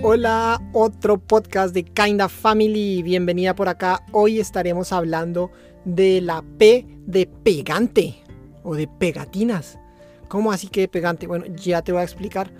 Hola, 0.00 0.62
otro 0.74 1.18
podcast 1.18 1.74
de 1.74 1.82
Kinda 1.82 2.28
Family. 2.28 3.02
Bienvenida 3.02 3.56
por 3.56 3.68
acá. 3.68 4.04
Hoy 4.12 4.38
estaremos 4.38 4.92
hablando 4.92 5.50
de 5.84 6.20
la 6.20 6.44
P 6.56 6.86
de 7.04 7.26
pegante 7.26 8.14
o 8.62 8.76
de 8.76 8.86
pegatinas. 8.86 9.76
¿Cómo 10.28 10.52
así 10.52 10.68
que 10.68 10.86
pegante? 10.86 11.26
Bueno, 11.26 11.46
ya 11.46 11.82
te 11.82 11.90
voy 11.90 12.02
a 12.02 12.04
explicar. 12.04 12.52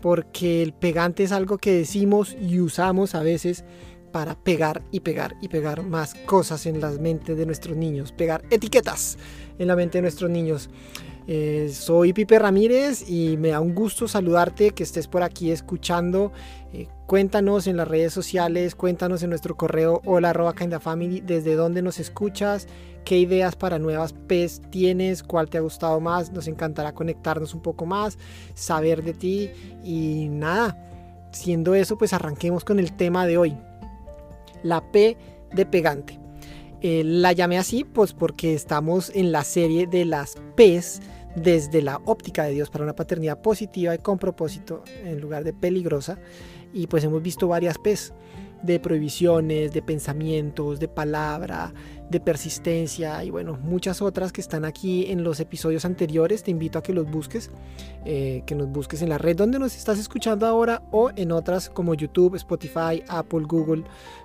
Porque 0.00 0.62
el 0.62 0.72
pegante 0.72 1.22
es 1.22 1.32
algo 1.32 1.58
que 1.58 1.70
decimos 1.70 2.34
y 2.40 2.60
usamos 2.60 3.14
a 3.14 3.22
veces 3.22 3.62
para 4.10 4.34
pegar 4.34 4.82
y 4.90 5.00
pegar 5.00 5.36
y 5.42 5.48
pegar 5.48 5.82
más 5.82 6.14
cosas 6.14 6.64
en 6.64 6.80
las 6.80 6.98
mentes 6.98 7.36
de 7.36 7.44
nuestros 7.44 7.76
niños. 7.76 8.10
Pegar 8.10 8.42
etiquetas 8.48 9.18
en 9.58 9.68
la 9.68 9.76
mente 9.76 9.98
de 9.98 10.02
nuestros 10.02 10.30
niños. 10.30 10.70
Eh, 11.26 11.70
soy 11.72 12.12
Pipe 12.12 12.38
Ramírez 12.38 13.08
y 13.08 13.36
me 13.36 13.48
da 13.48 13.60
un 13.60 13.74
gusto 13.74 14.08
saludarte, 14.08 14.70
que 14.70 14.82
estés 14.82 15.06
por 15.06 15.22
aquí 15.22 15.50
escuchando. 15.50 16.32
Eh, 16.72 16.88
cuéntanos 17.06 17.66
en 17.66 17.76
las 17.76 17.88
redes 17.88 18.12
sociales, 18.12 18.74
cuéntanos 18.74 19.22
en 19.22 19.30
nuestro 19.30 19.56
correo 19.56 20.00
hola 20.04 20.30
arroba 20.30 20.54
desde 20.54 21.54
dónde 21.54 21.82
nos 21.82 21.98
escuchas, 21.98 22.68
qué 23.04 23.18
ideas 23.18 23.56
para 23.56 23.78
nuevas 23.78 24.12
PES 24.12 24.62
tienes, 24.70 25.22
cuál 25.22 25.48
te 25.48 25.58
ha 25.58 25.62
gustado 25.62 26.00
más. 26.00 26.32
Nos 26.32 26.48
encantará 26.48 26.92
conectarnos 26.92 27.54
un 27.54 27.60
poco 27.60 27.86
más, 27.86 28.18
saber 28.54 29.02
de 29.02 29.14
ti 29.14 29.50
y 29.84 30.28
nada. 30.30 30.76
Siendo 31.32 31.74
eso, 31.74 31.96
pues 31.96 32.12
arranquemos 32.12 32.64
con 32.64 32.78
el 32.78 32.92
tema 32.92 33.26
de 33.26 33.38
hoy. 33.38 33.56
La 34.62 34.80
P 34.92 35.16
de 35.52 35.66
pegante. 35.66 36.19
Eh, 36.82 37.02
la 37.04 37.32
llamé 37.32 37.58
así 37.58 37.84
pues 37.84 38.12
porque 38.14 38.54
estamos 38.54 39.10
en 39.14 39.32
la 39.32 39.44
serie 39.44 39.86
de 39.86 40.04
las 40.06 40.36
P's 40.56 41.00
desde 41.36 41.82
la 41.82 42.00
óptica 42.06 42.44
de 42.44 42.52
Dios 42.52 42.70
para 42.70 42.84
una 42.84 42.96
paternidad 42.96 43.40
positiva 43.40 43.94
y 43.94 43.98
con 43.98 44.18
propósito 44.18 44.82
en 45.04 45.20
lugar 45.20 45.44
de 45.44 45.52
peligrosa. 45.52 46.18
Y 46.72 46.86
pues 46.86 47.04
hemos 47.04 47.22
visto 47.22 47.48
varias 47.48 47.78
P's 47.78 48.14
de 48.62 48.78
prohibiciones, 48.78 49.72
de 49.72 49.82
pensamientos, 49.82 50.80
de 50.80 50.88
palabra, 50.88 51.72
de 52.10 52.20
persistencia 52.20 53.22
y 53.24 53.30
bueno, 53.30 53.56
muchas 53.62 54.02
otras 54.02 54.32
que 54.32 54.40
están 54.40 54.64
aquí 54.64 55.10
en 55.10 55.22
los 55.22 55.38
episodios 55.38 55.84
anteriores. 55.84 56.42
Te 56.42 56.50
invito 56.50 56.78
a 56.78 56.82
que 56.82 56.92
los 56.92 57.08
busques, 57.08 57.50
eh, 58.04 58.42
que 58.46 58.54
nos 58.54 58.68
busques 58.68 59.00
en 59.02 59.08
la 59.08 59.18
red 59.18 59.36
donde 59.36 59.58
nos 59.58 59.76
estás 59.76 59.98
escuchando 59.98 60.46
ahora 60.46 60.82
o 60.90 61.10
en 61.14 61.30
otras 61.30 61.70
como 61.70 61.94
YouTube, 61.94 62.34
Spotify, 62.34 63.02
Apple, 63.08 63.44
Google, 63.46 63.84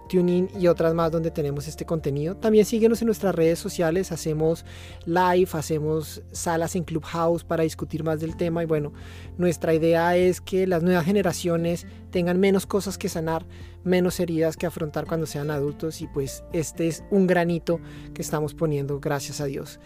TuneIn 0.10 0.50
y 0.60 0.68
otras 0.68 0.94
más 0.94 1.12
donde 1.12 1.32
tenemos 1.32 1.68
este 1.68 1.86
contenido. 1.86 2.36
También 2.36 2.66
síguenos 2.66 3.02
en 3.02 3.08
nuestras 3.08 3.36
redes 3.36 3.60
sociales, 3.60 4.12
hacemos 4.12 4.66
live, 5.06 5.50
hacemos 5.54 6.24
salas 6.32 6.76
en 6.76 6.84
Clubhouse 6.84 7.44
para 7.44 7.64
discutir 7.64 8.04
más 8.04 8.20
del 8.20 8.36
tema 8.36 8.64
y 8.64 8.66
bueno, 8.66 8.94
nuestra 9.38 9.74
idea 9.74 10.16
es 10.16 10.42
que 10.42 10.66
las 10.66 10.84
nuevas 10.84 11.06
generaciones 11.06 11.86
tengan 12.12 12.40
menos 12.40 12.66
cosas 12.66 12.98
que 12.98 13.10
sanar, 13.10 13.46
menos 13.84 14.20
heridas 14.20 14.58
que 14.58 14.66
afrontar 14.66 15.06
cuando 15.06 15.26
sean 15.26 15.52
adultos 15.52 16.02
y 16.02 16.08
pues 16.08 16.44
este 16.54 16.88
es 16.88 17.04
un 17.12 17.28
granito 17.28 17.75
que 18.14 18.22
estamos 18.22 18.54
poniendo, 18.54 19.00
gracias 19.00 19.42
a 19.42 19.46
Dios. 19.46 19.80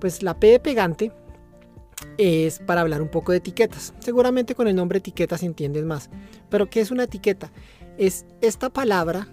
Pues 0.00 0.22
la 0.22 0.38
P 0.38 0.48
de 0.48 0.60
pegante 0.60 1.12
es 2.18 2.58
para 2.60 2.80
hablar 2.80 3.02
un 3.02 3.08
poco 3.08 3.32
de 3.32 3.38
etiquetas. 3.38 3.94
Seguramente 4.00 4.54
con 4.54 4.68
el 4.68 4.76
nombre 4.76 4.98
etiquetas 4.98 5.42
entiendes 5.42 5.84
más. 5.84 6.10
Pero 6.48 6.68
¿qué 6.68 6.80
es 6.80 6.90
una 6.90 7.04
etiqueta? 7.04 7.50
Es 7.98 8.26
esta 8.40 8.70
palabra 8.70 9.28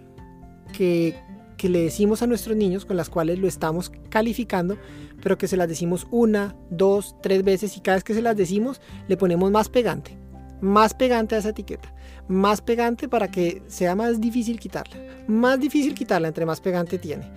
que, 0.73 1.15
le 1.61 1.81
decimos 1.81 2.21
a 2.21 2.27
nuestros 2.27 2.55
niños 2.55 2.85
con 2.85 2.97
las 2.97 3.09
cuales 3.09 3.39
lo 3.39 3.47
estamos 3.47 3.91
calificando, 4.09 4.77
pero 5.21 5.37
que 5.37 5.47
se 5.47 5.57
las 5.57 5.67
decimos 5.67 6.07
una, 6.11 6.55
dos, 6.69 7.15
tres 7.21 7.43
veces 7.43 7.75
y 7.77 7.81
cada 7.81 7.97
vez 7.97 8.03
que 8.03 8.13
se 8.13 8.21
las 8.21 8.37
decimos 8.37 8.79
le 9.07 9.17
ponemos 9.17 9.49
más 9.51 9.67
pegante, 9.67 10.17
más 10.61 10.93
pegante 10.93 11.35
a 11.35 11.39
esa 11.39 11.49
etiqueta, 11.49 11.93
más 12.27 12.61
pegante 12.61 13.09
para 13.09 13.31
que 13.31 13.63
sea 13.67 13.95
más 13.95 14.21
difícil 14.21 14.59
quitarla, 14.59 14.95
más 15.27 15.59
difícil 15.59 15.95
quitarla 15.95 16.27
entre 16.27 16.45
más 16.45 16.61
pegante 16.61 16.99
tiene. 16.99 17.31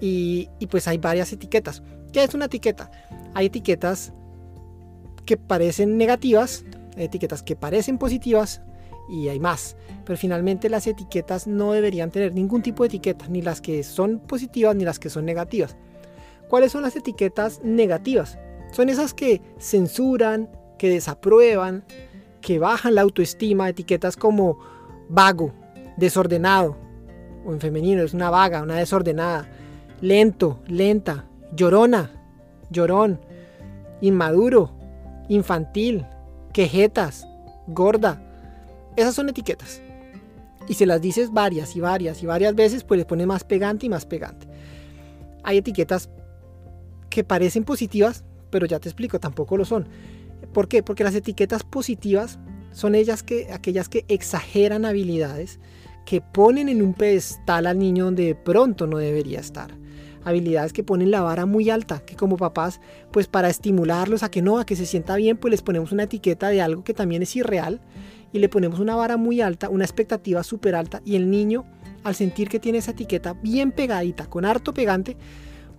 Y, 0.00 0.48
pues 0.70 0.88
hay 0.88 0.98
varias 0.98 1.32
etiquetas. 1.32 1.82
¿Qué 2.12 2.24
es 2.24 2.34
una 2.34 2.46
etiqueta? 2.46 2.90
Hay 3.34 3.46
etiquetas 3.46 4.12
que 5.26 5.36
parecen 5.36 5.98
negativas, 5.98 6.64
etiquetas 6.96 7.42
que 7.42 7.56
parecen 7.56 7.98
positivas 7.98 8.62
y 9.10 9.28
hay 9.28 9.38
más. 9.38 9.76
Pero 10.04 10.16
finalmente 10.16 10.70
las 10.70 10.86
etiquetas 10.86 11.46
no 11.46 11.72
deberían 11.72 12.10
tener 12.10 12.32
ningún 12.32 12.62
tipo 12.62 12.82
de 12.82 12.88
etiqueta, 12.88 13.28
ni 13.28 13.42
las 13.42 13.60
que 13.60 13.82
son 13.82 14.20
positivas 14.20 14.74
ni 14.74 14.84
las 14.84 14.98
que 14.98 15.10
son 15.10 15.24
negativas. 15.24 15.76
¿Cuáles 16.48 16.72
son 16.72 16.82
las 16.82 16.96
etiquetas 16.96 17.60
negativas? 17.62 18.38
Son 18.72 18.88
esas 18.88 19.14
que 19.14 19.42
censuran, 19.58 20.48
que 20.78 20.88
desaprueban, 20.88 21.84
que 22.40 22.58
bajan 22.58 22.94
la 22.94 23.02
autoestima, 23.02 23.68
etiquetas 23.68 24.16
como 24.16 24.58
vago, 25.08 25.52
desordenado, 25.96 26.76
o 27.44 27.52
en 27.52 27.60
femenino 27.60 28.02
es 28.02 28.14
una 28.14 28.30
vaga, 28.30 28.62
una 28.62 28.76
desordenada, 28.76 29.48
lento, 30.00 30.60
lenta, 30.66 31.26
llorona, 31.54 32.10
llorón, 32.70 33.20
inmaduro, 34.00 34.70
infantil, 35.28 36.06
quejetas, 36.52 37.26
gorda, 37.66 38.22
esas 38.96 39.14
son 39.14 39.28
etiquetas. 39.28 39.80
Y 40.68 40.74
se 40.74 40.86
las 40.86 41.00
dices 41.00 41.32
varias 41.32 41.74
y 41.74 41.80
varias 41.80 42.22
y 42.22 42.26
varias 42.26 42.54
veces, 42.54 42.84
pues 42.84 42.98
le 42.98 43.04
pones 43.04 43.26
más 43.26 43.44
pegante 43.44 43.86
y 43.86 43.88
más 43.88 44.06
pegante. 44.06 44.46
Hay 45.42 45.58
etiquetas 45.58 46.10
que 47.08 47.24
parecen 47.24 47.64
positivas, 47.64 48.24
pero 48.50 48.66
ya 48.66 48.78
te 48.78 48.88
explico, 48.88 49.18
tampoco 49.18 49.56
lo 49.56 49.64
son. 49.64 49.88
¿Por 50.52 50.68
qué? 50.68 50.82
Porque 50.82 51.04
las 51.04 51.14
etiquetas 51.14 51.64
positivas 51.64 52.38
son 52.72 52.94
ellas 52.94 53.22
que, 53.22 53.52
aquellas 53.52 53.88
que 53.88 54.04
exageran 54.08 54.84
habilidades, 54.84 55.58
que 56.06 56.20
ponen 56.20 56.68
en 56.68 56.82
un 56.82 56.94
pedestal 56.94 57.66
al 57.66 57.78
niño 57.78 58.06
donde 58.06 58.26
de 58.26 58.34
pronto 58.34 58.86
no 58.86 58.98
debería 58.98 59.40
estar. 59.40 59.79
Habilidades 60.24 60.72
que 60.72 60.84
ponen 60.84 61.10
la 61.10 61.22
vara 61.22 61.46
muy 61.46 61.70
alta, 61.70 62.00
que 62.00 62.16
como 62.16 62.36
papás, 62.36 62.80
pues 63.10 63.26
para 63.26 63.48
estimularlos 63.48 64.22
a 64.22 64.30
que 64.30 64.42
no, 64.42 64.58
a 64.58 64.66
que 64.66 64.76
se 64.76 64.86
sienta 64.86 65.16
bien, 65.16 65.36
pues 65.36 65.50
les 65.50 65.62
ponemos 65.62 65.92
una 65.92 66.04
etiqueta 66.04 66.48
de 66.48 66.60
algo 66.60 66.84
que 66.84 66.94
también 66.94 67.22
es 67.22 67.34
irreal 67.36 67.80
y 68.32 68.38
le 68.38 68.48
ponemos 68.48 68.80
una 68.80 68.96
vara 68.96 69.16
muy 69.16 69.40
alta, 69.40 69.68
una 69.68 69.84
expectativa 69.84 70.42
súper 70.42 70.74
alta 70.74 71.02
y 71.04 71.16
el 71.16 71.30
niño 71.30 71.64
al 72.04 72.14
sentir 72.14 72.48
que 72.48 72.60
tiene 72.60 72.78
esa 72.78 72.92
etiqueta 72.92 73.34
bien 73.42 73.72
pegadita, 73.72 74.26
con 74.26 74.44
harto 74.44 74.72
pegante, 74.72 75.16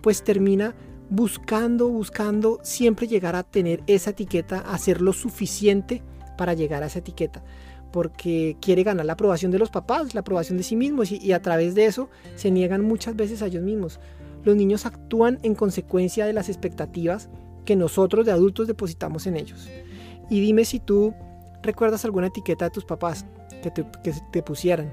pues 0.00 0.22
termina 0.22 0.74
buscando, 1.10 1.88
buscando 1.88 2.60
siempre 2.62 3.06
llegar 3.06 3.36
a 3.36 3.42
tener 3.42 3.82
esa 3.86 4.10
etiqueta, 4.10 4.60
hacer 4.60 5.00
lo 5.00 5.12
suficiente 5.12 6.02
para 6.38 6.54
llegar 6.54 6.82
a 6.82 6.86
esa 6.86 7.00
etiqueta, 7.00 7.42
porque 7.92 8.56
quiere 8.60 8.82
ganar 8.82 9.04
la 9.04 9.12
aprobación 9.14 9.50
de 9.50 9.58
los 9.58 9.70
papás, 9.70 10.14
la 10.14 10.20
aprobación 10.20 10.56
de 10.56 10.64
sí 10.64 10.76
mismos 10.76 11.12
y, 11.12 11.18
y 11.18 11.32
a 11.32 11.42
través 11.42 11.74
de 11.74 11.86
eso 11.86 12.08
se 12.34 12.50
niegan 12.50 12.82
muchas 12.82 13.16
veces 13.16 13.42
a 13.42 13.46
ellos 13.46 13.62
mismos. 13.62 14.00
Los 14.44 14.56
niños 14.56 14.86
actúan 14.86 15.38
en 15.42 15.54
consecuencia 15.54 16.26
de 16.26 16.32
las 16.32 16.48
expectativas 16.48 17.28
que 17.64 17.76
nosotros 17.76 18.26
de 18.26 18.32
adultos 18.32 18.66
depositamos 18.66 19.26
en 19.26 19.36
ellos. 19.36 19.68
Y 20.30 20.40
dime 20.40 20.64
si 20.64 20.80
tú 20.80 21.14
recuerdas 21.62 22.04
alguna 22.04 22.28
etiqueta 22.28 22.66
de 22.66 22.70
tus 22.70 22.84
papás 22.84 23.24
que 23.62 23.70
te, 23.70 24.42
pusieran. 24.42 24.92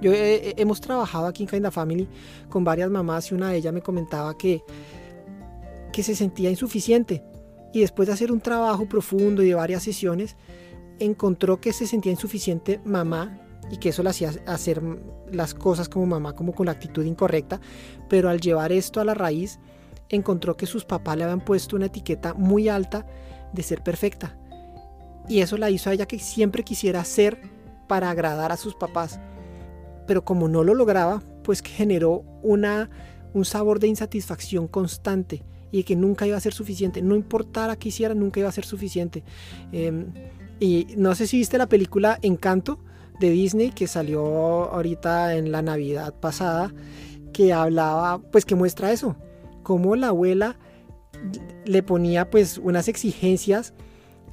Yo 0.00 0.12
hemos 0.14 0.80
trabajado 0.80 1.26
aquí 1.26 1.42
en 1.42 1.48
Kinda 1.48 1.70
Family 1.70 2.08
con 2.48 2.64
varias 2.64 2.90
mamás 2.90 3.30
y 3.30 3.34
una 3.34 3.50
de 3.50 3.56
ellas 3.56 3.72
me 3.72 3.82
comentaba 3.82 4.36
que, 4.36 4.62
que 5.92 6.02
se 6.02 6.14
sentía 6.14 6.50
insuficiente 6.50 7.24
y 7.72 7.80
después 7.80 8.06
de 8.06 8.14
hacer 8.14 8.30
un 8.30 8.40
trabajo 8.40 8.86
profundo 8.88 9.42
y 9.42 9.48
de 9.48 9.54
varias 9.54 9.82
sesiones 9.82 10.36
encontró 10.98 11.60
que 11.60 11.72
se 11.72 11.86
sentía 11.86 12.12
insuficiente 12.12 12.80
mamá 12.84 13.45
y 13.70 13.78
que 13.78 13.88
eso 13.88 14.02
le 14.02 14.10
hacía 14.10 14.32
hacer 14.46 14.82
las 15.30 15.54
cosas 15.54 15.88
como 15.88 16.06
mamá 16.06 16.34
como 16.34 16.52
con 16.52 16.66
la 16.66 16.72
actitud 16.72 17.04
incorrecta, 17.04 17.60
pero 18.08 18.28
al 18.28 18.40
llevar 18.40 18.72
esto 18.72 19.00
a 19.00 19.04
la 19.04 19.14
raíz 19.14 19.58
encontró 20.08 20.56
que 20.56 20.66
sus 20.66 20.84
papás 20.84 21.16
le 21.16 21.24
habían 21.24 21.44
puesto 21.44 21.76
una 21.76 21.86
etiqueta 21.86 22.34
muy 22.34 22.68
alta 22.68 23.06
de 23.52 23.62
ser 23.62 23.82
perfecta 23.82 24.36
y 25.28 25.40
eso 25.40 25.56
la 25.56 25.70
hizo 25.70 25.90
a 25.90 25.92
ella 25.92 26.06
que 26.06 26.18
siempre 26.18 26.62
quisiera 26.62 27.04
ser 27.04 27.40
para 27.88 28.10
agradar 28.10 28.52
a 28.52 28.56
sus 28.56 28.74
papás. 28.74 29.20
Pero 30.06 30.24
como 30.24 30.48
no 30.48 30.62
lo 30.62 30.74
lograba, 30.74 31.22
pues 31.42 31.62
generó 31.62 32.24
una, 32.42 32.90
un 33.34 33.44
sabor 33.44 33.80
de 33.80 33.88
insatisfacción 33.88 34.68
constante 34.68 35.44
y 35.72 35.82
que 35.82 35.96
nunca 35.96 36.26
iba 36.26 36.36
a 36.36 36.40
ser 36.40 36.54
suficiente. 36.54 37.02
No 37.02 37.16
importara 37.16 37.76
qué 37.76 37.88
hiciera, 37.88 38.14
nunca 38.14 38.40
iba 38.40 38.48
a 38.48 38.52
ser 38.52 38.64
suficiente. 38.64 39.24
Em, 39.72 40.12
y 40.60 40.86
no 40.96 41.14
sé 41.14 41.26
si 41.26 41.38
viste 41.38 41.58
la 41.58 41.68
película 41.68 42.18
Encanto 42.22 42.78
de 43.20 43.30
Disney 43.30 43.70
que 43.70 43.86
salió 43.86 44.24
ahorita 44.72 45.36
en 45.36 45.52
la 45.52 45.62
Navidad 45.62 46.14
pasada, 46.14 46.72
que 47.32 47.52
hablaba, 47.52 48.18
pues 48.18 48.44
que 48.44 48.54
muestra 48.54 48.92
eso, 48.92 49.16
cómo 49.62 49.96
la 49.96 50.08
abuela 50.08 50.56
le 51.64 51.82
ponía 51.82 52.30
pues 52.30 52.58
unas 52.58 52.88
exigencias 52.88 53.74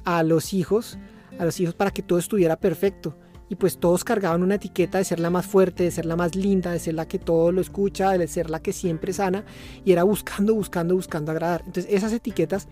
a 0.04 0.22
los 0.22 0.52
hijos, 0.54 0.98
a 1.38 1.44
los 1.44 1.58
hijos 1.60 1.74
para 1.74 1.90
que 1.90 2.02
todo 2.02 2.18
estuviera 2.18 2.56
perfecto. 2.56 3.16
Y 3.50 3.56
pues 3.56 3.78
todos 3.78 4.04
cargaban 4.04 4.42
una 4.42 4.54
etiqueta 4.54 4.98
de 4.98 5.04
ser 5.04 5.20
la 5.20 5.28
más 5.28 5.44
fuerte, 5.44 5.84
de 5.84 5.90
ser 5.90 6.06
la 6.06 6.16
más 6.16 6.34
linda, 6.34 6.72
de 6.72 6.78
ser 6.78 6.94
la 6.94 7.06
que 7.06 7.18
todo 7.18 7.52
lo 7.52 7.60
escucha, 7.60 8.16
de 8.16 8.26
ser 8.26 8.48
la 8.48 8.62
que 8.62 8.72
siempre 8.72 9.12
sana. 9.12 9.44
Y 9.84 9.92
era 9.92 10.02
buscando, 10.02 10.54
buscando, 10.54 10.94
buscando 10.94 11.30
agradar. 11.30 11.62
Entonces 11.66 11.92
esas 11.92 12.12
etiquetas 12.12 12.68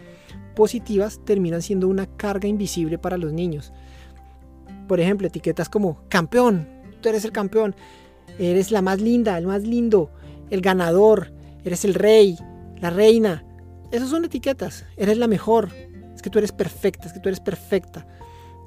positivas 0.57 1.21
terminan 1.25 1.61
siendo 1.61 1.89
una 1.89 2.07
carga 2.07 2.49
invisible 2.49 2.99
para 2.99 3.19
los 3.19 3.33
niños. 3.35 3.73
Por 4.89 5.01
ejemplo, 5.01 5.27
etiquetas 5.27 5.69
como 5.69 6.03
campeón, 6.09 6.69
tú 7.01 7.09
eres 7.09 7.25
el 7.25 7.33
campeón, 7.33 7.75
eres 8.39 8.71
la 8.71 8.83
más 8.83 9.01
linda, 9.01 9.37
el 9.39 9.47
más 9.47 9.63
lindo, 9.63 10.11
el 10.51 10.61
ganador, 10.61 11.33
eres 11.65 11.85
el 11.85 11.95
rey, 11.95 12.39
la 12.81 12.91
reina. 12.91 13.45
Esas 13.91 14.09
son 14.09 14.25
etiquetas, 14.25 14.85
eres 14.97 15.19
la 15.19 15.29
mejor, 15.29 15.71
es 16.15 16.23
que 16.23 16.31
tú 16.31 16.39
eres 16.39 16.53
perfecta, 16.53 17.07
es 17.07 17.13
que 17.13 17.21
tú 17.21 17.29
eres 17.29 17.41
perfecta. 17.41 18.07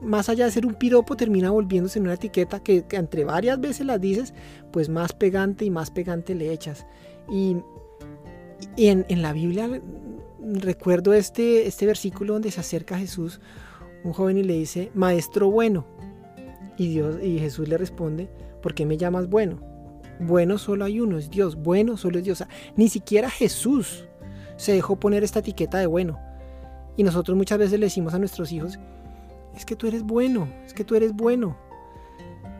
Más 0.01 0.29
allá 0.29 0.45
de 0.45 0.51
ser 0.51 0.65
un 0.65 0.75
piropo, 0.75 1.15
termina 1.15 1.51
volviéndose 1.51 1.99
en 1.99 2.05
una 2.05 2.13
etiqueta 2.13 2.61
que, 2.61 2.85
entre 2.91 3.23
varias 3.23 3.59
veces 3.59 3.85
las 3.85 3.99
dices, 3.99 4.33
pues 4.71 4.89
más 4.89 5.13
pegante 5.13 5.65
y 5.65 5.69
más 5.69 5.89
pegante 5.89 6.35
le 6.35 6.51
echas. 6.51 6.85
Y, 7.29 7.57
en, 8.77 9.05
en, 9.09 9.21
la 9.21 9.33
Biblia 9.33 9.81
recuerdo 10.41 11.13
este, 11.13 11.67
este 11.67 11.85
versículo 11.85 12.33
donde 12.33 12.51
se 12.51 12.59
acerca 12.59 12.95
a 12.95 12.99
Jesús 12.99 13.39
un 14.03 14.13
joven 14.13 14.37
y 14.37 14.43
le 14.43 14.53
dice, 14.53 14.91
maestro 14.93 15.49
bueno. 15.49 15.85
Y, 16.77 16.89
Dios, 16.89 17.17
y 17.23 17.39
Jesús 17.39 17.67
le 17.67 17.77
responde, 17.77 18.29
¿por 18.61 18.73
qué 18.73 18.85
me 18.85 18.97
llamas 18.97 19.29
bueno? 19.29 19.59
Bueno 20.19 20.57
solo 20.57 20.85
hay 20.85 20.99
uno, 20.99 21.17
es 21.17 21.29
Dios. 21.29 21.55
Bueno 21.55 21.97
solo 21.97 22.19
es 22.19 22.25
Dios. 22.25 22.43
ni 22.75 22.89
siquiera 22.89 23.29
Jesús 23.29 24.07
se 24.57 24.73
dejó 24.73 24.97
poner 24.97 25.23
esta 25.23 25.39
etiqueta 25.39 25.77
de 25.77 25.87
bueno. 25.87 26.19
Y 26.97 27.03
nosotros 27.03 27.37
muchas 27.37 27.57
veces 27.57 27.79
le 27.79 27.87
decimos 27.87 28.13
a 28.13 28.19
nuestros 28.19 28.51
hijos, 28.51 28.79
es 29.55 29.65
que 29.65 29.75
tú 29.75 29.87
eres 29.87 30.03
bueno, 30.03 30.47
es 30.65 30.73
que 30.73 30.83
tú 30.83 30.95
eres 30.95 31.13
bueno. 31.13 31.57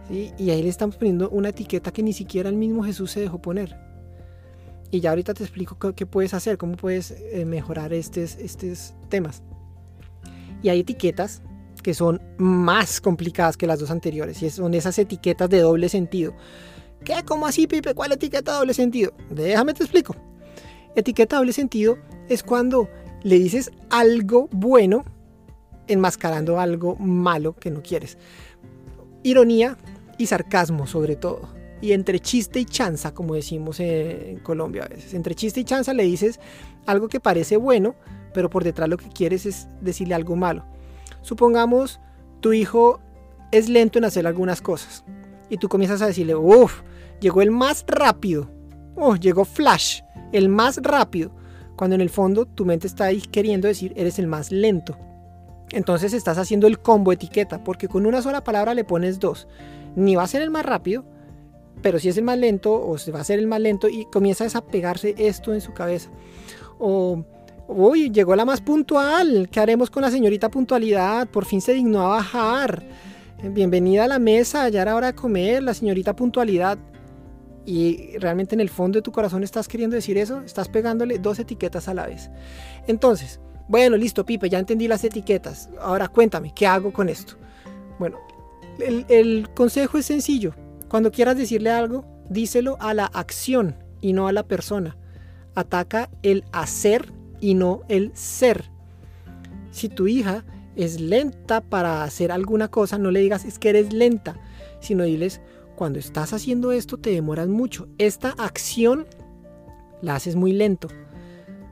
Y 0.09 0.49
ahí 0.51 0.61
le 0.61 0.69
estamos 0.69 0.97
poniendo 0.97 1.29
una 1.29 1.49
etiqueta 1.49 1.91
que 1.91 2.03
ni 2.03 2.13
siquiera 2.13 2.49
el 2.49 2.57
mismo 2.57 2.83
Jesús 2.83 3.11
se 3.11 3.21
dejó 3.21 3.41
poner. 3.41 3.75
Y 4.91 4.99
ya 4.99 5.09
ahorita 5.09 5.33
te 5.33 5.43
explico 5.43 5.77
qué, 5.93 6.05
puedes 6.05 6.33
hacer, 6.33 6.57
cómo 6.57 6.75
puedes 6.75 7.11
eh, 7.11 7.43
mejorar 7.45 7.91
estos, 7.91 8.37
estos 8.37 8.93
temas. 9.09 9.41
Y 10.61 10.69
hay 10.69 10.81
etiquetas 10.81 11.41
que 11.85 11.93
son 11.93 12.19
más 12.39 12.99
complicadas 12.99 13.57
que 13.57 13.67
las 13.67 13.79
dos 13.79 13.91
anteriores. 13.91 14.41
Y 14.41 14.49
son 14.49 14.73
esas 14.73 14.97
etiquetas 14.97 15.51
de 15.51 15.59
doble 15.59 15.87
sentido. 15.87 16.33
¿Qué? 17.03 17.13
¿Cómo 17.23 17.45
así, 17.45 17.67
Pipe? 17.67 17.93
¿Cuál 17.93 18.13
etiqueta 18.13 18.53
doble 18.53 18.73
sentido? 18.73 19.13
Déjame 19.29 19.75
te 19.75 19.83
explico. 19.83 20.15
Etiqueta 20.95 21.37
doble 21.37 21.53
sentido 21.53 21.99
es 22.27 22.41
cuando 22.41 22.89
le 23.21 23.37
dices 23.37 23.69
algo 23.91 24.49
bueno 24.51 25.05
enmascarando 25.85 26.59
algo 26.59 26.95
malo 26.95 27.55
que 27.55 27.69
no 27.69 27.83
quieres. 27.83 28.17
Ironía 29.21 29.77
y 30.17 30.25
sarcasmo 30.25 30.87
sobre 30.87 31.15
todo 31.15 31.47
y 31.81 31.91
entre 31.91 32.19
chiste 32.19 32.59
y 32.59 32.65
chanza, 32.65 33.13
como 33.13 33.35
decimos 33.35 33.79
en 33.79 34.39
Colombia 34.39 34.85
a 34.85 34.87
veces. 34.87 35.13
Entre 35.13 35.35
chiste 35.35 35.59
y 35.59 35.65
chanza 35.65 35.93
le 35.93 36.01
dices 36.01 36.39
algo 36.87 37.09
que 37.09 37.19
parece 37.19 37.57
bueno, 37.57 37.93
pero 38.33 38.49
por 38.49 38.63
detrás 38.63 38.89
lo 38.89 38.97
que 38.97 39.09
quieres 39.09 39.45
es 39.45 39.67
decirle 39.81 40.15
algo 40.15 40.35
malo. 40.35 40.65
Supongamos 41.25 41.99
tu 42.39 42.53
hijo 42.53 42.99
es 43.51 43.67
lento 43.67 43.97
en 43.97 44.05
hacer 44.05 44.27
algunas 44.27 44.61
cosas 44.61 45.03
y 45.49 45.57
tú 45.57 45.69
comienzas 45.69 46.03
a 46.03 46.05
decirle, 46.05 46.35
uff, 46.35 46.83
llegó 47.19 47.41
el 47.41 47.49
más 47.49 47.83
rápido, 47.87 48.47
oh, 48.95 49.15
llegó 49.15 49.43
Flash, 49.43 50.01
el 50.33 50.49
más 50.49 50.77
rápido, 50.83 51.31
cuando 51.75 51.95
en 51.95 52.01
el 52.01 52.11
fondo 52.11 52.45
tu 52.45 52.63
mente 52.63 52.85
está 52.85 53.05
ahí 53.05 53.21
queriendo 53.21 53.67
decir, 53.67 53.91
eres 53.95 54.19
el 54.19 54.27
más 54.27 54.51
lento. 54.51 54.99
Entonces 55.71 56.13
estás 56.13 56.37
haciendo 56.37 56.67
el 56.67 56.77
combo 56.77 57.11
etiqueta, 57.11 57.63
porque 57.63 57.87
con 57.87 58.05
una 58.05 58.21
sola 58.21 58.43
palabra 58.43 58.75
le 58.75 58.83
pones 58.83 59.19
dos. 59.19 59.47
Ni 59.95 60.15
va 60.15 60.21
a 60.21 60.27
ser 60.27 60.43
el 60.43 60.51
más 60.51 60.63
rápido, 60.63 61.05
pero 61.81 61.97
si 61.97 62.09
es 62.09 62.17
el 62.17 62.23
más 62.23 62.37
lento 62.37 62.87
o 62.87 62.99
se 62.99 63.11
va 63.11 63.17
a 63.17 63.21
hacer 63.21 63.39
el 63.39 63.47
más 63.47 63.61
lento 63.61 63.89
y 63.89 64.05
comienza 64.05 64.43
a 64.43 64.45
desapegarse 64.45 65.15
esto 65.17 65.55
en 65.55 65.61
su 65.61 65.73
cabeza. 65.73 66.11
O, 66.77 67.25
uy, 67.67 68.11
llegó 68.11 68.35
la 68.35 68.45
más 68.45 68.61
puntual, 68.61 69.49
¿qué 69.51 69.59
haremos 69.59 69.89
con 69.89 70.03
la 70.03 70.11
señorita 70.11 70.49
puntualidad? 70.49 71.27
Por 71.27 71.45
fin 71.45 71.61
se 71.61 71.73
dignó 71.73 72.01
a 72.01 72.09
bajar. 72.09 72.83
Bienvenida 73.43 74.05
a 74.05 74.07
la 74.07 74.19
mesa, 74.19 74.69
ya 74.69 74.81
era 74.81 74.95
hora 74.95 75.07
de 75.07 75.13
comer, 75.13 75.63
la 75.63 75.73
señorita 75.73 76.15
puntualidad. 76.15 76.77
Y 77.65 78.17
realmente 78.19 78.55
en 78.55 78.61
el 78.61 78.69
fondo 78.69 78.99
de 78.99 79.01
tu 79.01 79.11
corazón 79.11 79.43
estás 79.43 79.67
queriendo 79.67 79.95
decir 79.95 80.17
eso, 80.17 80.41
estás 80.41 80.69
pegándole 80.69 81.17
dos 81.19 81.39
etiquetas 81.39 81.87
a 81.87 81.93
la 81.93 82.05
vez. 82.07 82.29
Entonces, 82.87 83.39
bueno, 83.67 83.97
listo, 83.97 84.25
Pipe, 84.25 84.49
ya 84.49 84.59
entendí 84.59 84.87
las 84.87 85.03
etiquetas. 85.03 85.69
Ahora 85.81 86.07
cuéntame, 86.07 86.53
¿qué 86.55 86.67
hago 86.67 86.93
con 86.93 87.09
esto? 87.09 87.35
Bueno, 87.97 88.17
el 88.79 89.49
consejo 89.55 89.97
es 89.97 90.05
sencillo 90.05 90.53
cuando 90.87 91.11
quieras 91.11 91.37
decirle 91.37 91.71
algo, 91.71 92.05
díselo 92.29 92.77
a 92.79 92.93
la 92.93 93.05
acción 93.05 93.75
y 94.01 94.13
no 94.13 94.27
a 94.27 94.31
la 94.31 94.43
persona. 94.43 94.95
Ataca 95.55 96.09
el 96.21 96.45
hacer 96.51 97.11
y 97.45 97.53
no 97.53 97.83
el 97.89 98.11
ser. 98.15 98.71
Si 99.69 99.87
tu 99.87 100.07
hija 100.07 100.43
es 100.75 100.99
lenta 100.99 101.61
para 101.61 102.03
hacer 102.03 102.31
alguna 102.31 102.69
cosa, 102.69 102.97
no 102.97 103.11
le 103.11 103.19
digas 103.19 103.45
es 103.45 103.59
que 103.59 103.69
eres 103.69 103.93
lenta, 103.93 104.35
sino 104.79 105.03
diles, 105.03 105.41
cuando 105.75 105.99
estás 105.99 106.33
haciendo 106.33 106.71
esto 106.71 106.97
te 106.97 107.11
demoras 107.11 107.47
mucho. 107.47 107.87
Esta 107.99 108.29
acción 108.31 109.05
la 110.01 110.15
haces 110.15 110.35
muy 110.35 110.53
lento. 110.53 110.87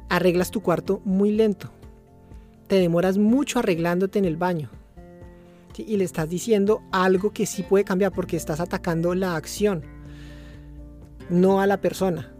Arreglas 0.09 0.51
tu 0.51 0.61
cuarto 0.61 1.01
muy 1.05 1.31
lento. 1.31 1.71
Te 2.67 2.75
demoras 2.75 3.17
mucho 3.17 3.57
arreglándote 3.57 4.19
en 4.19 4.25
el 4.25 4.37
baño 4.37 4.69
y 5.75 5.97
le 5.97 6.03
estás 6.03 6.29
diciendo 6.29 6.83
algo 6.91 7.31
que 7.31 7.47
sí 7.47 7.63
puede 7.63 7.83
cambiar 7.83 8.11
porque 8.11 8.37
estás 8.37 8.59
atacando 8.59 9.15
la 9.15 9.35
acción, 9.35 9.83
no 11.31 11.61
a 11.61 11.65
la 11.65 11.81
persona. 11.81 12.32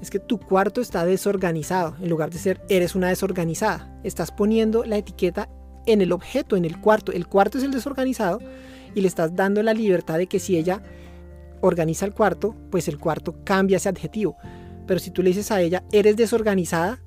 Es 0.00 0.10
que 0.10 0.18
tu 0.18 0.38
cuarto 0.38 0.80
está 0.80 1.04
desorganizado. 1.04 1.96
En 2.00 2.08
lugar 2.08 2.30
de 2.30 2.38
ser 2.38 2.60
eres 2.68 2.94
una 2.94 3.08
desorganizada, 3.08 3.92
estás 4.02 4.30
poniendo 4.32 4.84
la 4.84 4.96
etiqueta 4.96 5.48
en 5.86 6.00
el 6.00 6.12
objeto, 6.12 6.56
en 6.56 6.64
el 6.64 6.80
cuarto. 6.80 7.12
El 7.12 7.26
cuarto 7.26 7.58
es 7.58 7.64
el 7.64 7.70
desorganizado 7.70 8.40
y 8.94 9.00
le 9.00 9.08
estás 9.08 9.34
dando 9.36 9.62
la 9.62 9.74
libertad 9.74 10.18
de 10.18 10.26
que 10.26 10.38
si 10.38 10.56
ella 10.56 10.82
organiza 11.60 12.06
el 12.06 12.14
cuarto, 12.14 12.54
pues 12.70 12.88
el 12.88 12.98
cuarto 12.98 13.36
cambia 13.44 13.76
ese 13.76 13.88
adjetivo. 13.88 14.36
Pero 14.86 15.00
si 15.00 15.10
tú 15.10 15.22
le 15.22 15.30
dices 15.30 15.50
a 15.50 15.60
ella, 15.60 15.84
eres 15.92 16.16
desorganizada, 16.16 17.00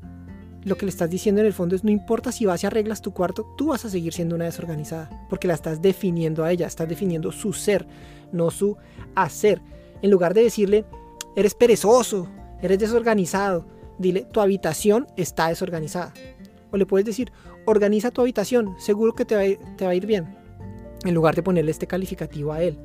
lo 0.63 0.78
que 0.78 0.86
le 0.86 0.92
estás 0.92 1.10
diciendo 1.10 1.42
en 1.42 1.48
el 1.48 1.54
fondo 1.54 1.75
es 1.75 1.84
no 1.84 1.92
importa 1.92 2.31
si 2.31 2.46
vas 2.46 2.63
y 2.63 2.68
arreglas 2.68 3.01
tu 3.01 3.13
cuarto, 3.13 3.46
tú 3.57 3.68
vas 3.68 3.84
a 3.84 3.89
seguir 3.89 4.13
siendo 4.13 4.36
una 4.36 4.46
desorganizada, 4.46 5.10
porque 5.30 5.48
la 5.48 5.56
estás 5.56 5.81
definiendo 5.81 6.44
a 6.44 6.51
ella, 6.51 6.68
estás 6.68 6.88
definiendo 6.88 7.31
su 7.31 7.51
ser, 7.51 7.86
no 8.31 8.51
su 8.51 8.78
hacer. 9.16 9.62
En 10.01 10.12
lugar 10.12 10.34
de 10.34 10.44
decirle, 10.44 10.86
eres 11.36 11.54
perezoso, 11.56 12.30
eres 12.68 12.80
desorganizado, 12.80 13.65
dile, 13.98 14.25
tu 14.31 14.42
habitación 14.42 15.07
está 15.18 15.50
desorganizada. 15.50 16.13
O 16.71 16.77
le 16.77 16.86
puedes 16.86 17.06
decir, 17.06 17.31
organiza 17.65 18.12
tu 18.12 18.21
habitación, 18.21 18.75
seguro 18.80 19.13
que 19.13 19.25
te 19.25 19.36
va 19.36 19.42
a 19.42 19.45
ir, 19.45 19.60
te 19.77 19.86
va 19.86 19.92
a 19.92 19.95
ir 19.95 20.06
bien. 20.06 20.36
En 21.06 21.13
lugar 21.13 21.36
de 21.36 21.44
ponerle 21.44 21.72
este 21.72 21.88
calificativo 21.88 22.53
a 22.53 22.63
él. 22.63 22.79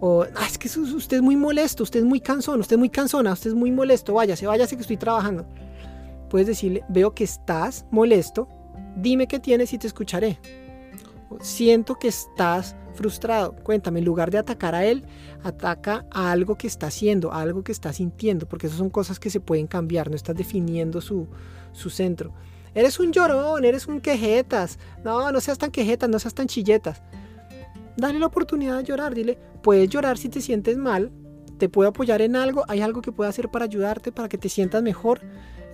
O, 0.00 0.22
ah, 0.22 0.46
es 0.46 0.58
que 0.58 0.68
usted 0.68 1.16
es 1.16 1.22
muy 1.22 1.36
molesto, 1.36 1.82
usted 1.82 2.00
es 2.00 2.06
muy 2.06 2.20
cansón, 2.20 2.60
usted 2.60 2.76
es 2.76 2.78
muy 2.78 2.90
cansona, 2.90 3.32
usted 3.32 3.50
es 3.50 3.56
muy 3.56 3.70
molesto, 3.70 4.12
váyase, 4.12 4.46
váyase 4.46 4.76
que 4.76 4.82
estoy 4.82 4.98
trabajando 4.98 5.46
puedes 6.28 6.46
decirle, 6.46 6.84
veo 6.88 7.14
que 7.14 7.24
estás 7.24 7.86
molesto, 7.90 8.48
dime 8.96 9.26
qué 9.26 9.38
tienes 9.38 9.72
y 9.72 9.78
te 9.78 9.86
escucharé. 9.86 10.38
Siento 11.40 11.96
que 11.96 12.08
estás 12.08 12.76
frustrado, 12.94 13.54
cuéntame, 13.62 13.98
en 13.98 14.04
lugar 14.04 14.30
de 14.30 14.38
atacar 14.38 14.74
a 14.74 14.84
él, 14.84 15.04
ataca 15.42 16.06
a 16.10 16.32
algo 16.32 16.56
que 16.56 16.66
está 16.66 16.86
haciendo, 16.86 17.32
a 17.32 17.40
algo 17.40 17.62
que 17.62 17.72
está 17.72 17.92
sintiendo, 17.92 18.46
porque 18.46 18.66
esas 18.66 18.78
son 18.78 18.90
cosas 18.90 19.20
que 19.20 19.30
se 19.30 19.40
pueden 19.40 19.66
cambiar, 19.66 20.08
no 20.08 20.16
estás 20.16 20.34
definiendo 20.34 21.00
su, 21.00 21.28
su 21.72 21.90
centro. 21.90 22.32
Eres 22.74 22.98
un 22.98 23.12
llorón, 23.12 23.64
eres 23.64 23.86
un 23.86 24.00
quejetas, 24.00 24.78
no, 25.04 25.30
no 25.32 25.40
seas 25.40 25.58
tan 25.58 25.70
quejetas, 25.70 26.08
no 26.08 26.18
seas 26.18 26.34
tan 26.34 26.46
chilletas. 26.46 27.02
Dale 27.96 28.18
la 28.18 28.26
oportunidad 28.26 28.78
de 28.78 28.84
llorar, 28.84 29.14
dile, 29.14 29.38
puedes 29.62 29.88
llorar 29.88 30.18
si 30.18 30.28
te 30.28 30.40
sientes 30.40 30.76
mal, 30.76 31.10
te 31.58 31.68
puedo 31.68 31.88
apoyar 31.88 32.20
en 32.22 32.36
algo, 32.36 32.64
hay 32.68 32.80
algo 32.80 33.00
que 33.00 33.12
pueda 33.12 33.30
hacer 33.30 33.48
para 33.48 33.64
ayudarte, 33.64 34.12
para 34.12 34.28
que 34.28 34.38
te 34.38 34.48
sientas 34.48 34.82
mejor 34.82 35.20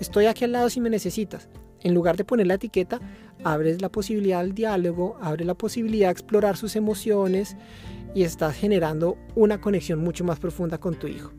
estoy 0.01 0.27
aquí 0.27 0.45
al 0.45 0.53
lado 0.53 0.69
si 0.69 0.81
me 0.81 0.91
necesitas. 0.91 1.49
En 1.83 1.95
lugar 1.95 2.17
de 2.17 2.25
poner 2.25 2.47
la 2.47 2.55
etiqueta, 2.55 3.01
abres 3.45 3.83
la 3.83 3.89
posibilidad 3.89 4.41
del 4.41 4.55
diálogo, 4.55 5.17
abres 5.21 5.47
la 5.47 5.55
posibilidad 5.55 6.09
de 6.09 6.13
explorar 6.13 6.57
sus 6.57 6.77
emociones 6.77 7.57
y 8.15 8.23
estás 8.23 8.57
generando 8.57 9.17
una 9.35 9.61
conexión 9.61 10.01
mucho 10.01 10.25
más 10.25 10.39
profunda 10.39 10.79
con 10.79 10.95
tu 10.95 11.07
hijo. 11.07 11.33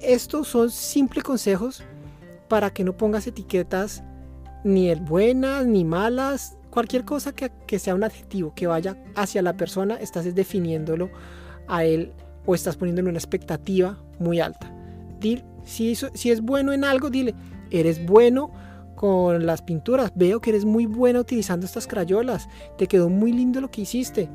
Estos 0.00 0.48
son 0.48 0.70
simples 0.70 1.24
consejos 1.24 1.82
para 2.48 2.70
que 2.70 2.84
no 2.84 2.96
pongas 2.96 3.26
etiquetas 3.26 4.02
ni 4.64 4.94
buenas 4.94 5.66
ni 5.66 5.84
malas, 5.84 6.56
cualquier 6.70 7.04
cosa 7.04 7.32
que, 7.32 7.78
sea 7.78 7.94
un 7.94 8.02
adjetivo 8.02 8.52
que 8.54 8.66
vaya 8.66 8.96
hacia 9.14 9.42
la 9.42 9.56
persona, 9.56 9.94
estás 9.96 10.34
definiéndolo 10.34 11.10
a 11.68 11.84
él 11.84 12.12
o 12.46 12.54
estás 12.54 12.76
poniéndole 12.76 13.08
una 13.08 13.18
expectativa 13.18 13.98
muy 14.18 14.40
alta. 14.40 14.70
Si, 15.64 15.92
es 15.92 16.40
bueno 16.42 16.72
en 16.72 16.84
algo, 16.84 17.08
dile, 17.08 17.34
eres 17.70 18.04
bueno 18.04 18.52
con 19.04 19.44
las 19.44 19.60
pinturas. 19.60 20.12
Veo 20.14 20.40
que 20.40 20.48
eres 20.48 20.64
muy 20.64 20.86
buena 20.86 21.20
utilizando 21.20 21.66
estas 21.66 21.86
crayolas. 21.86 22.48
Te 22.78 22.86
quedó 22.86 23.10
muy 23.10 23.34
lindo 23.34 23.60
lo 23.60 23.70
que 23.70 23.82
hiciste. 23.82 24.30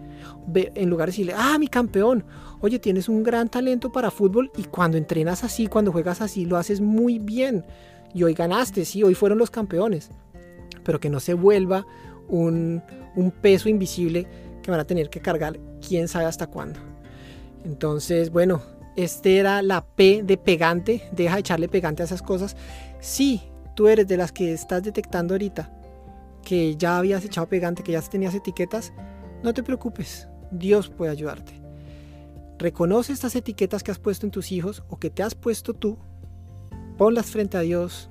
en 0.53 0.89
lugar 0.91 1.07
de 1.07 1.11
decirle, 1.11 1.33
ah, 1.35 1.57
mi 1.57 1.67
campeón. 1.67 2.23
Oye, 2.61 2.77
tienes 2.77 3.09
un 3.09 3.23
gran 3.23 3.49
talento 3.49 3.91
para 3.91 4.11
fútbol 4.11 4.51
y 4.55 4.65
cuando 4.65 4.95
entrenas 4.95 5.43
así, 5.43 5.65
cuando 5.65 5.91
juegas 5.91 6.21
así, 6.21 6.45
lo 6.45 6.55
haces 6.55 6.81
muy 6.81 7.17
bien. 7.17 7.65
Y 8.13 8.21
hoy 8.21 8.35
ganaste, 8.35 8.85
sí, 8.85 9.01
hoy 9.01 9.15
fueron 9.15 9.39
los 9.39 9.49
campeones. 9.49 10.11
Pero 10.83 10.99
que 10.99 11.09
no 11.09 11.19
se 11.19 11.33
vuelva 11.33 11.87
un, 12.27 12.83
un 13.15 13.31
peso 13.31 13.69
invisible 13.69 14.27
que 14.61 14.69
van 14.69 14.81
a 14.81 14.85
tener 14.85 15.09
que 15.09 15.19
cargar 15.19 15.59
quién 15.81 16.07
sabe 16.07 16.25
hasta 16.25 16.45
cuándo. 16.45 16.79
Entonces, 17.65 18.29
bueno, 18.29 18.61
este 18.95 19.37
era 19.37 19.63
la 19.63 19.83
P 19.83 20.21
de 20.23 20.37
pegante, 20.37 21.09
deja 21.11 21.33
de 21.33 21.39
echarle 21.39 21.69
pegante 21.69 22.03
a 22.03 22.05
esas 22.05 22.21
cosas. 22.21 22.55
Si 22.99 23.48
tú 23.79 23.87
eres 23.87 24.09
de 24.09 24.17
las 24.17 24.33
que 24.33 24.51
estás 24.51 24.83
detectando 24.83 25.33
ahorita 25.33 25.71
que 26.43 26.75
ya 26.75 26.97
habías 26.97 27.23
echado 27.23 27.47
pegante, 27.47 27.81
que 27.81 27.93
ya 27.93 28.01
tenías 28.01 28.35
etiquetas, 28.35 28.91
no 29.41 29.53
te 29.53 29.63
preocupes, 29.63 30.27
Dios 30.51 30.89
puede 30.89 31.13
ayudarte. 31.13 31.61
Reconoce 32.57 33.13
estas 33.13 33.37
etiquetas 33.37 33.81
que 33.81 33.91
has 33.91 33.97
puesto 33.97 34.25
en 34.25 34.31
tus 34.31 34.51
hijos 34.51 34.83
o 34.89 34.99
que 34.99 35.09
te 35.09 35.23
has 35.23 35.33
puesto 35.33 35.73
tú, 35.73 35.97
ponlas 36.97 37.27
frente 37.27 37.55
a 37.55 37.61
Dios, 37.61 38.09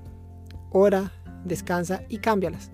ora, 0.71 1.13
descansa 1.45 2.03
y 2.09 2.17
cámbialas. 2.17 2.71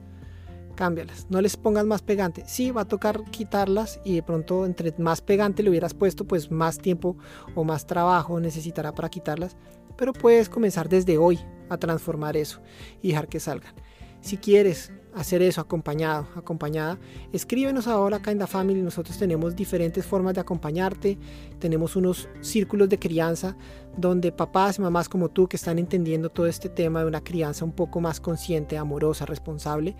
Cámbialas, 0.76 1.26
no 1.30 1.40
les 1.40 1.56
pongas 1.56 1.86
más 1.86 2.02
pegante. 2.02 2.44
Sí, 2.46 2.70
va 2.70 2.82
a 2.82 2.88
tocar 2.88 3.24
quitarlas 3.32 3.98
y 4.04 4.14
de 4.14 4.22
pronto 4.22 4.66
entre 4.66 4.94
más 4.98 5.20
pegante 5.20 5.64
le 5.64 5.70
hubieras 5.70 5.94
puesto, 5.94 6.28
pues 6.28 6.52
más 6.52 6.78
tiempo 6.78 7.16
o 7.56 7.64
más 7.64 7.88
trabajo 7.88 8.38
necesitará 8.38 8.94
para 8.94 9.08
quitarlas. 9.08 9.56
Pero 9.96 10.12
puedes 10.12 10.48
comenzar 10.48 10.88
desde 10.88 11.18
hoy 11.18 11.40
a 11.68 11.76
transformar 11.76 12.36
eso 12.36 12.60
y 13.02 13.08
dejar 13.08 13.28
que 13.28 13.40
salgan. 13.40 13.74
Si 14.20 14.38
quieres 14.38 14.90
hacer 15.14 15.42
eso 15.42 15.60
acompañado, 15.60 16.26
acompañada, 16.34 16.98
escríbenos 17.32 17.86
ahora 17.86 18.16
acá 18.16 18.30
en 18.30 18.38
la 18.38 18.46
Family. 18.46 18.80
Nosotros 18.80 19.18
tenemos 19.18 19.54
diferentes 19.54 20.04
formas 20.04 20.34
de 20.34 20.40
acompañarte. 20.40 21.18
Tenemos 21.58 21.94
unos 21.94 22.28
círculos 22.40 22.88
de 22.88 22.98
crianza 22.98 23.54
donde 23.96 24.32
papás 24.32 24.78
y 24.78 24.82
mamás 24.82 25.08
como 25.08 25.28
tú 25.28 25.46
que 25.46 25.56
están 25.56 25.78
entendiendo 25.78 26.30
todo 26.30 26.46
este 26.46 26.68
tema 26.68 27.00
de 27.00 27.06
una 27.06 27.22
crianza 27.22 27.64
un 27.64 27.72
poco 27.72 28.00
más 28.00 28.18
consciente, 28.18 28.78
amorosa, 28.78 29.26
responsable, 29.26 29.94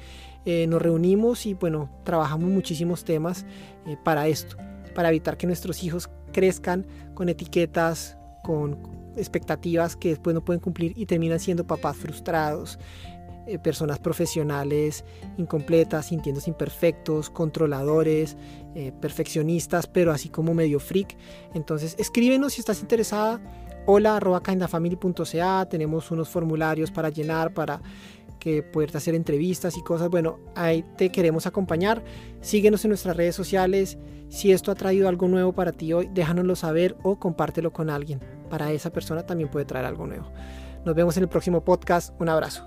eh, 0.47 0.67
nos 0.67 0.83
reunimos 0.83 1.47
y 1.47 1.55
bueno, 1.55 1.91
trabajamos 2.05 2.49
muchísimos 2.49 3.05
temas 3.05 3.47
eh, 3.87 3.97
para 4.03 4.27
esto, 4.27 4.57
para 4.95 5.11
evitar 5.11 5.37
que 5.37 5.47
nuestros 5.47 5.85
hijos 5.85 6.09
crezcan 6.33 6.87
con 7.15 7.29
etiquetas, 7.29 8.17
con 8.43 9.04
expectativas 9.17 9.97
que 9.97 10.11
después 10.11 10.35
no 10.35 10.45
pueden 10.45 10.61
cumplir 10.61 10.93
y 10.97 11.07
terminan 11.07 11.41
siendo 11.41 11.67
papás 11.67 11.97
frustrados, 11.97 12.79
eh, 13.47 13.59
personas 13.59 13.99
profesionales 13.99 15.05
incompletas, 15.37 16.07
sintiéndose 16.07 16.49
imperfectos, 16.49 17.29
controladores, 17.29 18.39
eh, 18.75 18.93
perfeccionistas, 19.01 19.87
pero 19.87 20.13
así 20.13 20.31
como 20.31 20.55
medio 20.55 20.81
freak. 20.81 21.17
Entonces 21.53 21.95
escríbenos 21.99 22.55
si 22.55 22.61
estás 22.61 22.81
interesada. 22.81 23.43
Hola 23.87 24.17
arroba 24.17 24.41
tenemos 25.69 26.11
unos 26.11 26.29
formularios 26.31 26.91
para 26.91 27.11
llenar, 27.11 27.53
para 27.53 27.83
que 28.45 28.63
hacer 28.95 29.15
entrevistas 29.15 29.77
y 29.79 29.83
cosas. 29.83 30.11
Bueno, 30.11 30.39
ahí 30.55 30.85
te 30.97 31.11
queremos 31.11 31.47
acompañar. 31.47 32.05
Síguenos 32.43 32.85
en 32.85 32.91
nuestras 32.91 33.17
redes 33.17 33.35
sociales. 33.35 33.97
Si 34.29 34.53
esto 34.53 34.71
ha 34.71 34.75
traído 34.75 35.09
algo 35.09 35.29
nuevo 35.29 35.55
para 35.55 35.73
ti 35.73 35.95
hoy, 35.95 36.11
déjanoslo 36.13 36.55
saber 36.55 36.95
o 37.03 37.19
compártelo 37.19 37.73
con 37.73 37.89
alguien. 37.89 38.21
Para 38.51 38.71
esa 38.73 38.91
persona 38.91 39.25
también 39.25 39.51
puede 39.51 39.65
traer 39.65 39.87
algo 39.87 40.07
nuevo. 40.07 40.31
Nos 40.85 40.95
vemos 40.95 41.17
en 41.17 41.23
el 41.23 41.29
próximo 41.31 41.65
podcast. 41.65 42.15
Un 42.21 42.29
abrazo. 42.29 42.65